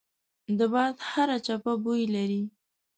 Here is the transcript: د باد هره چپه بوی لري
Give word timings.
د 0.57 0.59
باد 0.73 0.95
هره 1.09 1.37
چپه 1.45 1.73
بوی 1.83 2.03
لري 2.15 2.43